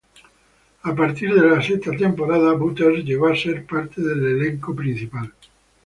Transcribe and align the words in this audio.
A 0.81 0.95
partir 0.95 1.31
de 1.35 1.43
la 1.47 1.61
sexta 1.61 1.91
temporada, 1.95 2.53
Butters 2.53 3.05
llegó 3.05 3.27
a 3.27 3.35
ser 3.35 3.67
parte 3.67 4.01
del 4.01 4.25
elenco 4.41 4.75
principal. 4.75 5.31